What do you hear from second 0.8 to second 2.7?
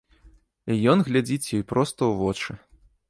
ён глядзіць ёй проста ў вочы.